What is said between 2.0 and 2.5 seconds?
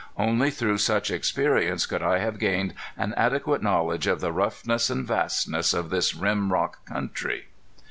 I have